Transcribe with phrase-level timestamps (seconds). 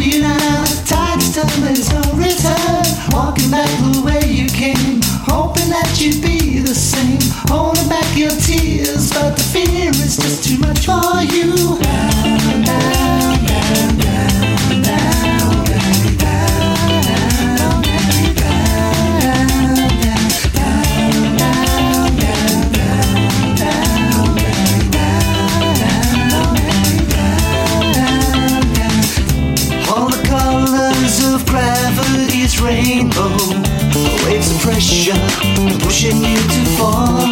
[0.00, 0.64] you now.
[0.86, 2.07] Tide's tumbling slow.
[32.60, 33.36] rainbow,
[34.24, 35.14] waves of pressure
[35.80, 37.27] pushing you to fall.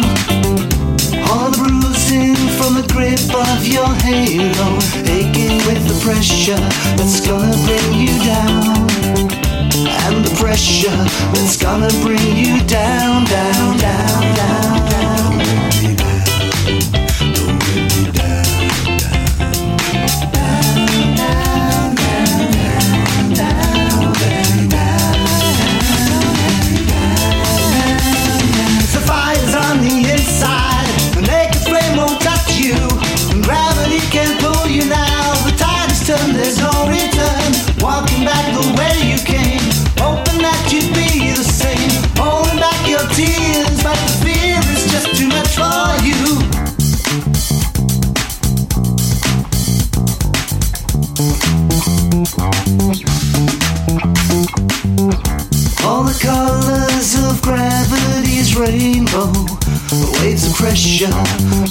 [60.21, 61.09] Waves of pressure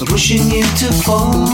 [0.05, 1.47] pushing you to fall.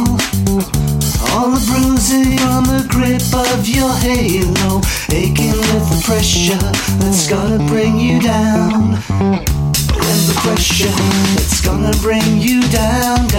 [1.34, 6.58] All the bruising on the grip of your halo, aching with the pressure
[7.00, 8.92] that's gonna bring you down.
[8.92, 10.90] With the pressure
[11.36, 13.33] that's gonna bring you down.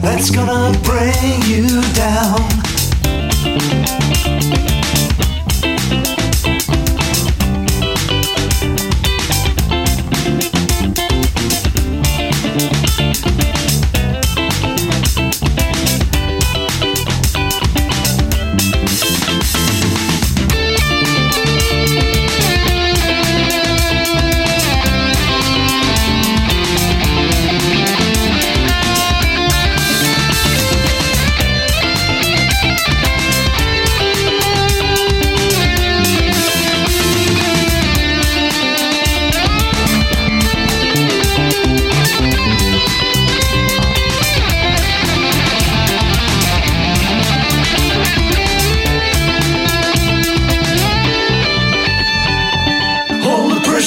[0.00, 3.83] that's gonna bring you down.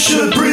[0.08, 0.47] should bring